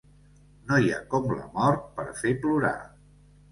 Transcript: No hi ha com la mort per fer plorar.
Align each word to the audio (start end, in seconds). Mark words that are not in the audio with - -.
No 0.71 0.79
hi 0.85 0.89
ha 0.95 1.01
com 1.11 1.29
la 1.35 1.45
mort 1.59 1.85
per 2.01 2.07
fer 2.25 2.35
plorar. 2.47 2.75